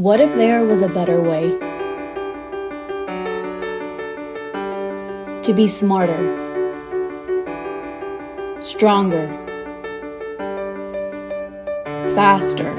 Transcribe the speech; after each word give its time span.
What 0.00 0.18
if 0.18 0.34
there 0.34 0.64
was 0.64 0.80
a 0.80 0.88
better 0.88 1.20
way? 1.20 1.58
To 5.42 5.52
be 5.52 5.68
smarter, 5.68 6.22
stronger, 8.62 9.28
faster, 12.14 12.74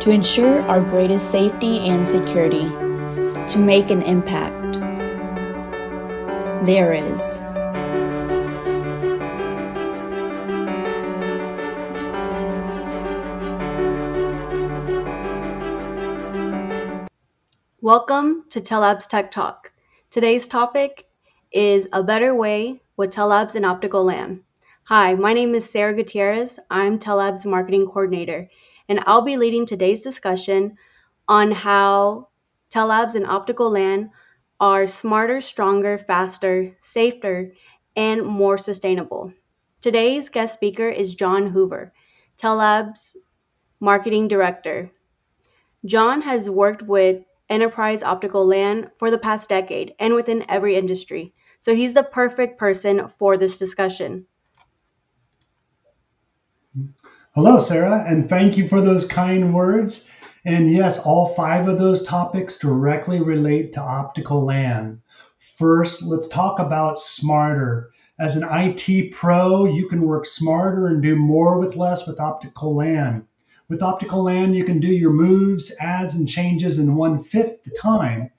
to 0.00 0.10
ensure 0.10 0.62
our 0.62 0.80
greatest 0.80 1.30
safety 1.30 1.78
and 1.88 2.04
security, 2.04 2.68
to 3.52 3.56
make 3.56 3.92
an 3.92 4.02
impact. 4.02 4.80
There 6.66 6.92
is. 6.92 7.40
Welcome 17.88 18.44
to 18.50 18.60
Tellabs 18.60 19.08
Tech 19.08 19.30
Talk. 19.30 19.72
Today's 20.10 20.46
topic 20.46 21.06
is 21.50 21.88
a 21.90 22.02
better 22.02 22.34
way 22.34 22.82
with 22.98 23.14
Tellabs 23.14 23.54
and 23.54 23.64
Optical 23.64 24.04
LAN. 24.04 24.42
Hi, 24.82 25.14
my 25.14 25.32
name 25.32 25.54
is 25.54 25.70
Sarah 25.70 25.94
Gutierrez. 25.94 26.58
I'm 26.70 26.98
Tellabs 26.98 27.46
Marketing 27.46 27.86
Coordinator, 27.86 28.50
and 28.90 29.00
I'll 29.06 29.22
be 29.22 29.38
leading 29.38 29.64
today's 29.64 30.02
discussion 30.02 30.76
on 31.28 31.50
how 31.50 32.28
Tellabs 32.70 33.14
and 33.14 33.26
Optical 33.26 33.70
LAN 33.70 34.10
are 34.60 34.86
smarter, 34.86 35.40
stronger, 35.40 35.96
faster, 35.96 36.76
safer, 36.80 37.54
and 37.96 38.22
more 38.22 38.58
sustainable. 38.58 39.32
Today's 39.80 40.28
guest 40.28 40.52
speaker 40.52 40.90
is 40.90 41.14
John 41.14 41.46
Hoover, 41.46 41.94
Tellabs 42.36 43.16
Marketing 43.80 44.28
Director. 44.28 44.90
John 45.86 46.20
has 46.20 46.50
worked 46.50 46.82
with 46.82 47.24
enterprise 47.48 48.02
optical 48.02 48.46
LAN 48.46 48.90
for 48.96 49.10
the 49.10 49.18
past 49.18 49.48
decade 49.48 49.94
and 49.98 50.14
within 50.14 50.44
every 50.48 50.76
industry. 50.76 51.34
So 51.60 51.74
he's 51.74 51.94
the 51.94 52.02
perfect 52.02 52.58
person 52.58 53.08
for 53.08 53.36
this 53.36 53.58
discussion. 53.58 54.26
Hello, 57.34 57.58
Sarah, 57.58 58.04
and 58.06 58.28
thank 58.28 58.56
you 58.56 58.68
for 58.68 58.80
those 58.80 59.04
kind 59.04 59.54
words. 59.54 60.10
And 60.44 60.72
yes, 60.72 60.98
all 60.98 61.26
five 61.26 61.68
of 61.68 61.78
those 61.78 62.02
topics 62.02 62.58
directly 62.58 63.20
relate 63.20 63.72
to 63.74 63.80
optical 63.80 64.44
LAN. 64.44 65.02
First, 65.38 66.02
let's 66.02 66.28
talk 66.28 66.58
about 66.58 66.98
smarter. 66.98 67.90
As 68.20 68.34
an 68.34 68.44
IT 68.50 69.12
pro, 69.12 69.66
you 69.66 69.88
can 69.88 70.02
work 70.02 70.26
smarter 70.26 70.88
and 70.88 71.02
do 71.02 71.16
more 71.16 71.58
with 71.58 71.76
less 71.76 72.06
with 72.06 72.18
optical 72.18 72.76
LAN. 72.76 73.26
With 73.70 73.82
optical 73.82 74.22
LAN, 74.22 74.54
you 74.54 74.64
can 74.64 74.80
do 74.80 74.88
your 74.88 75.12
moves, 75.12 75.76
adds, 75.78 76.14
and 76.14 76.26
changes 76.26 76.78
in 76.78 76.96
one 76.96 77.20
fifth 77.20 77.64
the 77.64 77.70
time. 77.70 78.30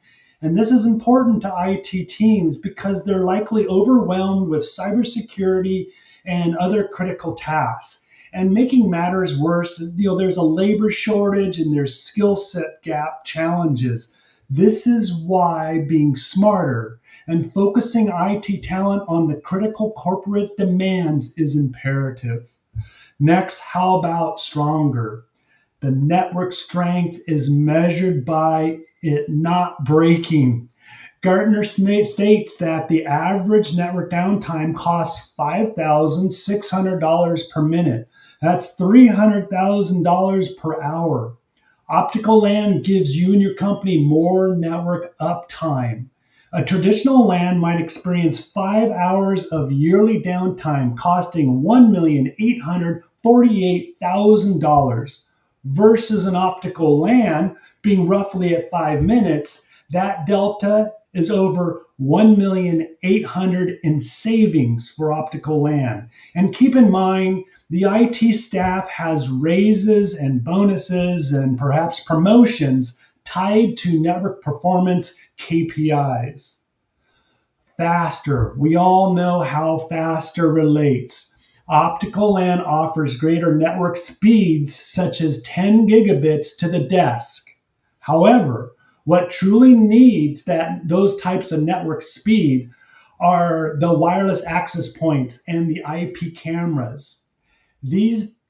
And 0.42 0.58
this 0.58 0.72
is 0.72 0.88
important 0.88 1.44
to 1.44 1.54
IT 1.56 2.10
teams 2.10 2.58
because 2.58 3.04
they're 3.04 3.24
likely 3.24 3.68
overwhelmed 3.68 4.50
with 4.50 4.64
cybersecurity 4.64 5.90
and 6.26 6.58
other 6.58 6.88
critical 6.88 7.34
tasks. 7.34 8.08
And 8.34 8.56
making 8.56 8.90
matters 8.90 9.38
worse, 9.40 9.80
you 9.96 10.06
know, 10.06 10.18
there's 10.18 10.38
a 10.38 10.42
labor 10.42 10.90
shortage 10.90 11.60
and 11.60 11.72
there's 11.72 12.02
skill 12.02 12.36
set 12.36 12.82
gap 12.82 13.24
challenges. 13.24 14.16
This 14.50 14.88
is 14.88 15.14
why 15.14 15.86
being 15.88 16.16
smarter 16.16 17.02
and 17.28 17.54
focusing 17.54 18.10
IT 18.12 18.64
talent 18.64 19.04
on 19.08 19.28
the 19.28 19.36
critical 19.36 19.92
corporate 19.92 20.58
demands 20.58 21.38
is 21.38 21.56
imperative. 21.56 22.52
Next, 23.22 23.60
how 23.60 24.00
about 24.00 24.40
stronger? 24.40 25.26
The 25.82 25.92
network 25.92 26.54
strength 26.54 27.20
is 27.28 27.50
measured 27.50 28.24
by 28.24 28.80
it 29.02 29.30
not 29.30 29.84
breaking. 29.84 30.70
Gartner 31.22 31.66
states 31.66 32.56
that 32.58 32.88
the 32.88 33.06
average 33.06 33.76
network 33.76 34.10
downtime 34.10 34.74
costs 34.74 35.36
$5,600 35.38 37.50
per 37.50 37.62
minute. 37.62 38.08
That's 38.42 38.78
$300,000 38.78 40.58
per 40.58 40.82
hour. 40.82 41.36
Optical 41.90 42.40
LAN 42.40 42.84
gives 42.84 43.18
you 43.18 43.34
and 43.34 43.42
your 43.42 43.56
company 43.56 44.00
more 44.00 44.56
network 44.56 45.18
uptime. 45.20 46.06
A 46.54 46.64
traditional 46.64 47.28
LAN 47.28 47.60
might 47.60 47.82
experience 47.82 48.40
five 48.40 48.92
hours 48.92 49.44
of 49.48 49.74
yearly 49.74 50.22
downtime 50.22 50.96
costing 50.98 51.64
$1,848,000 53.26 55.22
versus 55.66 56.26
an 56.26 56.36
optical 56.36 57.00
LAN 57.00 57.56
being 57.82 58.08
roughly 58.08 58.56
at 58.56 58.70
five 58.70 59.02
minutes. 59.02 59.68
That 59.92 60.26
delta 60.26 60.94
is 61.14 61.32
over 61.32 61.82
1,800 61.98 63.80
in 63.84 64.00
savings 64.00 64.90
for 64.90 65.12
optical 65.12 65.64
LAN. 65.64 66.10
And 66.36 66.54
keep 66.54 66.76
in 66.76 66.90
mind, 66.92 67.44
the 67.70 67.84
IT 67.84 68.34
staff 68.34 68.88
has 68.90 69.30
raises 69.30 70.16
and 70.16 70.44
bonuses 70.44 71.34
and 71.34 71.58
perhaps 71.58 72.00
promotions 72.00 73.00
tied 73.26 73.78
to 73.78 74.00
network 74.00 74.42
performance 74.42 75.16
KPIs. 75.38 76.58
Faster. 77.78 78.54
We 78.58 78.76
all 78.76 79.14
know 79.14 79.42
how 79.42 79.80
faster 79.90 80.52
relates. 80.52 81.36
Optical 81.70 82.34
LAN 82.34 82.62
offers 82.62 83.16
greater 83.16 83.56
network 83.56 83.96
speeds, 83.96 84.74
such 84.74 85.22
as 85.22 85.44
10 85.44 85.88
gigabits 85.88 86.58
to 86.58 86.68
the 86.68 86.80
desk. 86.80 87.48
However, 88.00 88.72
what 89.04 89.30
truly 89.30 89.76
needs 89.76 90.46
that 90.46 90.88
those 90.88 91.22
types 91.22 91.52
of 91.52 91.62
network 91.62 92.02
speed 92.02 92.72
are 93.20 93.78
the 93.80 93.94
wireless 93.94 94.44
access 94.48 94.90
points 94.90 95.44
and 95.48 95.70
the 95.70 95.84
IP 95.88 96.36
cameras. 96.36 97.24
These 97.84 98.42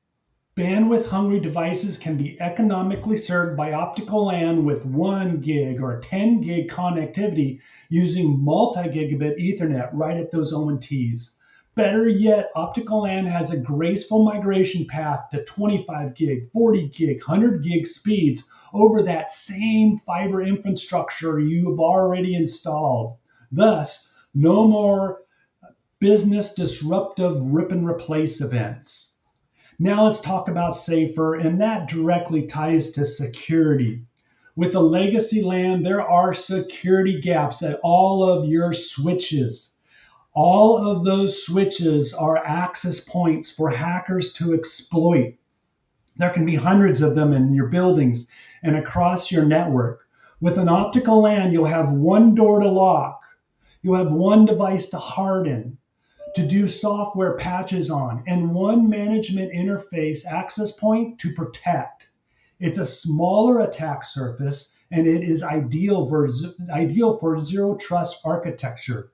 Bandwidth 0.55 1.07
hungry 1.07 1.41
devices 1.41 1.97
can 1.97 2.15
be 2.15 2.39
economically 2.39 3.17
served 3.17 3.57
by 3.57 3.73
optical 3.73 4.27
LAN 4.27 4.63
with 4.63 4.85
1 4.85 5.41
gig 5.41 5.81
or 5.81 5.99
10 5.99 6.39
gig 6.39 6.69
connectivity 6.69 7.59
using 7.89 8.41
multi 8.43 8.81
gigabit 8.81 9.37
Ethernet 9.37 9.89
right 9.91 10.17
at 10.17 10.31
those 10.31 10.53
ONTs. 10.53 11.37
Better 11.79 12.09
yet, 12.09 12.51
optical 12.57 13.03
LAN 13.03 13.25
has 13.27 13.51
a 13.51 13.57
graceful 13.57 14.25
migration 14.25 14.85
path 14.85 15.29
to 15.31 15.45
25 15.45 16.13
gig, 16.13 16.51
40 16.51 16.89
gig, 16.89 17.21
100 17.25 17.63
gig 17.63 17.87
speeds 17.87 18.49
over 18.73 19.01
that 19.01 19.31
same 19.31 19.97
fiber 19.97 20.41
infrastructure 20.41 21.39
you 21.39 21.69
have 21.69 21.79
already 21.79 22.35
installed. 22.35 23.15
Thus, 23.49 24.11
no 24.35 24.67
more 24.67 25.21
business 26.01 26.53
disruptive 26.53 27.41
rip 27.53 27.71
and 27.71 27.87
replace 27.87 28.41
events. 28.41 29.17
Now 29.79 30.03
let's 30.03 30.19
talk 30.19 30.49
about 30.49 30.75
safer, 30.75 31.35
and 31.35 31.61
that 31.61 31.87
directly 31.87 32.45
ties 32.45 32.89
to 32.91 33.05
security. 33.05 34.03
With 34.57 34.75
a 34.75 34.81
legacy 34.81 35.41
LAN, 35.41 35.83
there 35.83 36.01
are 36.01 36.33
security 36.33 37.21
gaps 37.21 37.63
at 37.63 37.79
all 37.83 38.21
of 38.21 38.49
your 38.49 38.73
switches. 38.73 39.78
All 40.35 40.77
of 40.77 41.03
those 41.03 41.43
switches 41.43 42.13
are 42.13 42.37
access 42.37 42.99
points 42.99 43.49
for 43.49 43.71
hackers 43.71 44.31
to 44.33 44.53
exploit. 44.53 45.35
There 46.17 46.29
can 46.29 46.45
be 46.45 46.55
hundreds 46.55 47.01
of 47.01 47.15
them 47.15 47.33
in 47.33 47.55
your 47.55 47.67
buildings 47.67 48.27
and 48.61 48.75
across 48.75 49.31
your 49.31 49.43
network. 49.43 50.05
With 50.39 50.59
an 50.59 50.69
optical 50.69 51.21
LAN, 51.21 51.51
you'll 51.51 51.65
have 51.65 51.91
one 51.91 52.35
door 52.35 52.59
to 52.59 52.69
lock, 52.69 53.23
you'll 53.81 53.95
have 53.95 54.11
one 54.11 54.45
device 54.45 54.89
to 54.89 54.97
harden, 54.97 55.79
to 56.35 56.45
do 56.45 56.67
software 56.67 57.35
patches 57.35 57.89
on, 57.89 58.23
and 58.27 58.53
one 58.53 58.87
management 58.87 59.51
interface 59.51 60.27
access 60.27 60.71
point 60.71 61.19
to 61.21 61.33
protect. 61.33 62.09
It's 62.59 62.77
a 62.77 62.85
smaller 62.85 63.61
attack 63.61 64.03
surface 64.03 64.75
and 64.91 65.07
it 65.07 65.23
is 65.23 65.41
ideal 65.41 66.07
for, 66.07 66.29
ideal 66.69 67.17
for 67.17 67.39
zero 67.39 67.75
trust 67.75 68.21
architecture. 68.23 69.11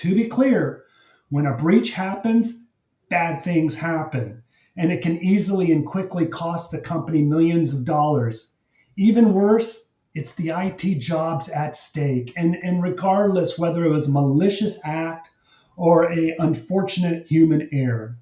To 0.00 0.14
be 0.14 0.26
clear, 0.26 0.82
when 1.30 1.46
a 1.46 1.56
breach 1.56 1.92
happens, 1.92 2.66
bad 3.08 3.42
things 3.42 3.74
happen, 3.74 4.42
and 4.76 4.92
it 4.92 5.00
can 5.00 5.16
easily 5.24 5.72
and 5.72 5.86
quickly 5.86 6.26
cost 6.26 6.70
the 6.70 6.78
company 6.78 7.22
millions 7.22 7.72
of 7.72 7.86
dollars. 7.86 8.56
Even 8.98 9.32
worse, 9.32 9.88
it's 10.14 10.34
the 10.34 10.50
IT 10.50 10.98
jobs 11.00 11.48
at 11.48 11.76
stake, 11.76 12.34
and, 12.36 12.56
and 12.62 12.82
regardless 12.82 13.58
whether 13.58 13.86
it 13.86 13.88
was 13.88 14.06
a 14.06 14.10
malicious 14.12 14.78
act 14.84 15.30
or 15.78 16.12
a 16.12 16.36
unfortunate 16.40 17.26
human 17.26 17.66
error. 17.72 18.18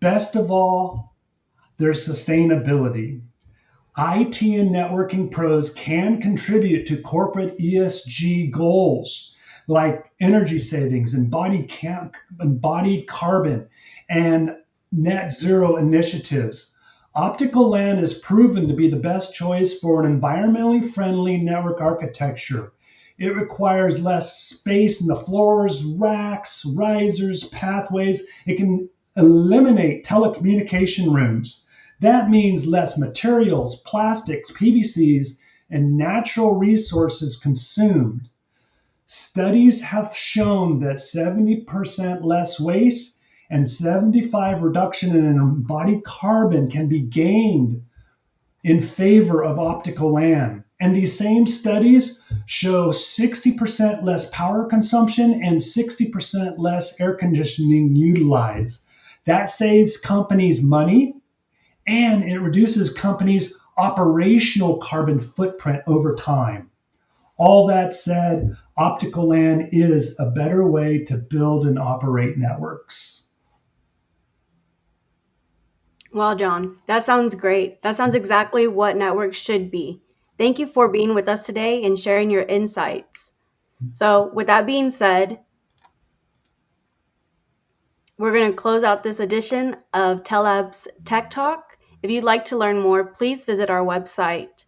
Best 0.00 0.34
of 0.34 0.50
all, 0.50 1.14
there's 1.76 2.04
sustainability. 2.04 3.20
IT 3.96 4.42
and 4.42 4.70
networking 4.70 5.30
pros 5.30 5.72
can 5.74 6.20
contribute 6.20 6.88
to 6.88 7.00
corporate 7.00 7.56
ESG 7.58 8.50
goals 8.50 9.36
like 9.68 10.10
energy 10.20 10.58
savings, 10.58 11.14
embodied, 11.14 11.68
camp, 11.68 12.16
embodied 12.40 13.06
carbon, 13.06 13.66
and 14.08 14.56
net 14.90 15.32
zero 15.32 15.76
initiatives. 15.76 16.74
Optical 17.14 17.68
LAN 17.68 17.98
is 17.98 18.14
proven 18.14 18.68
to 18.68 18.74
be 18.74 18.88
the 18.88 18.96
best 18.96 19.34
choice 19.34 19.78
for 19.78 20.02
an 20.02 20.20
environmentally 20.20 20.84
friendly 20.84 21.36
network 21.36 21.80
architecture. 21.80 22.72
It 23.18 23.36
requires 23.36 24.02
less 24.02 24.40
space 24.42 25.00
in 25.00 25.06
the 25.06 25.16
floors, 25.16 25.84
racks, 25.84 26.64
risers, 26.64 27.44
pathways. 27.44 28.26
It 28.46 28.56
can 28.56 28.88
eliminate 29.16 30.04
telecommunication 30.04 31.14
rooms. 31.14 31.64
That 32.00 32.30
means 32.30 32.66
less 32.66 32.98
materials, 32.98 33.82
plastics, 33.82 34.50
PVCs, 34.50 35.38
and 35.70 35.96
natural 35.96 36.56
resources 36.56 37.36
consumed. 37.36 38.28
Studies 39.06 39.82
have 39.82 40.16
shown 40.16 40.80
that 40.80 40.96
70% 40.96 42.24
less 42.24 42.60
waste 42.60 43.18
and 43.50 43.68
75 43.68 44.62
reduction 44.62 45.14
in 45.14 45.26
embodied 45.26 46.04
carbon 46.04 46.70
can 46.70 46.88
be 46.88 47.00
gained 47.00 47.82
in 48.64 48.80
favor 48.80 49.44
of 49.44 49.58
optical 49.58 50.12
LAN. 50.12 50.64
And 50.80 50.96
these 50.96 51.16
same 51.16 51.46
studies 51.46 52.20
show 52.46 52.88
60% 52.88 54.02
less 54.02 54.30
power 54.30 54.66
consumption 54.66 55.42
and 55.42 55.58
60% 55.58 56.58
less 56.58 57.00
air 57.00 57.14
conditioning 57.14 57.94
utilized. 57.94 58.88
That 59.26 59.50
saves 59.50 59.96
companies 59.96 60.62
money 60.64 61.14
and 61.86 62.24
it 62.24 62.40
reduces 62.40 62.92
companies' 62.92 63.58
operational 63.76 64.78
carbon 64.78 65.20
footprint 65.20 65.82
over 65.86 66.14
time. 66.14 66.70
All 67.36 67.66
that 67.66 67.94
said, 67.94 68.56
optical 68.76 69.28
LAN 69.28 69.68
is 69.72 70.18
a 70.18 70.30
better 70.30 70.66
way 70.66 71.04
to 71.04 71.16
build 71.16 71.66
and 71.66 71.78
operate 71.78 72.38
networks. 72.38 73.24
Well, 76.12 76.36
John, 76.36 76.76
that 76.86 77.04
sounds 77.04 77.34
great. 77.34 77.82
That 77.82 77.96
sounds 77.96 78.14
exactly 78.14 78.66
what 78.66 78.96
networks 78.96 79.38
should 79.38 79.70
be. 79.70 80.02
Thank 80.36 80.58
you 80.58 80.66
for 80.66 80.88
being 80.88 81.14
with 81.14 81.28
us 81.28 81.44
today 81.44 81.84
and 81.84 81.98
sharing 81.98 82.30
your 82.30 82.42
insights. 82.42 83.32
So, 83.90 84.30
with 84.32 84.46
that 84.48 84.66
being 84.66 84.90
said, 84.90 85.40
we're 88.18 88.32
going 88.32 88.50
to 88.50 88.56
close 88.56 88.84
out 88.84 89.02
this 89.02 89.20
edition 89.20 89.76
of 89.92 90.22
Tellabs 90.22 90.86
Tech 91.04 91.30
Talk. 91.30 91.78
If 92.02 92.10
you'd 92.10 92.24
like 92.24 92.46
to 92.46 92.56
learn 92.56 92.78
more, 92.78 93.04
please 93.04 93.44
visit 93.44 93.70
our 93.70 93.84
website. 93.84 94.64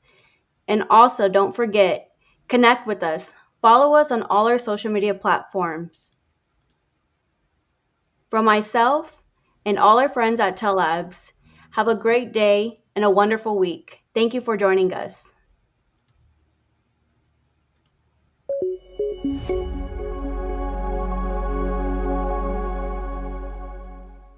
And 0.67 0.85
also, 0.91 1.29
don't 1.29 1.55
forget, 1.55 2.11
connect 2.49 2.87
with 2.87 3.03
us. 3.03 3.33
Follow 3.65 3.95
us 3.95 4.13
on 4.13 4.23
all 4.25 4.47
our 4.47 4.59
social 4.59 4.93
media 4.93 5.15
platforms. 5.15 6.15
From 8.29 8.45
myself 8.45 9.23
and 9.65 9.79
all 9.79 9.99
our 9.99 10.11
friends 10.11 10.39
at 10.39 10.59
Tellabs, 10.59 11.33
have 11.71 11.89
a 11.89 11.95
great 11.95 12.35
day 12.35 12.83
and 12.95 13.07
a 13.07 13.11
wonderful 13.11 13.59
week. 13.59 14.01
Thank 14.13 14.35
you 14.35 14.43
for 14.43 14.59
joining 14.59 14.93
us. 14.93 15.33